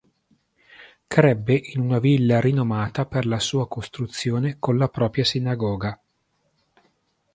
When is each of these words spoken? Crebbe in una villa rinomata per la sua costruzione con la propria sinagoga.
Crebbe 1.07 1.55
in 1.63 1.79
una 1.79 1.99
villa 1.99 2.39
rinomata 2.39 3.05
per 3.05 3.27
la 3.27 3.37
sua 3.37 3.67
costruzione 3.67 4.57
con 4.57 4.75
la 4.79 4.87
propria 4.89 5.23
sinagoga. 5.23 6.01